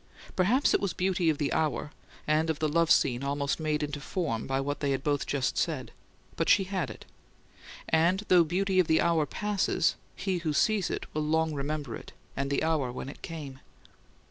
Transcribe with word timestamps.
Perhaps 0.35 0.73
it 0.73 0.79
was 0.79 0.93
beauty 0.93 1.29
of 1.29 1.37
the 1.37 1.53
hour, 1.53 1.91
and 2.25 2.49
of 2.49 2.57
the 2.57 2.67
love 2.67 2.89
scene 2.89 3.23
almost 3.23 3.59
made 3.59 3.83
into 3.83 3.99
form 4.01 4.47
by 4.47 4.59
what 4.59 4.79
they 4.79 4.89
had 4.89 5.03
both 5.03 5.27
just 5.27 5.59
said, 5.59 5.91
but 6.35 6.49
she 6.49 6.63
had 6.63 6.89
it; 6.89 7.05
and 7.87 8.21
though 8.27 8.43
beauty 8.43 8.79
of 8.79 8.87
the 8.87 8.99
hour 8.99 9.27
passes, 9.27 9.93
he 10.15 10.39
who 10.39 10.53
sees 10.53 10.89
it 10.89 11.05
will 11.13 11.21
long 11.21 11.53
remember 11.53 11.95
it 11.95 12.13
and 12.35 12.49
the 12.49 12.63
hour 12.63 12.91
when 12.91 13.09
it 13.09 13.21
came. 13.21 13.59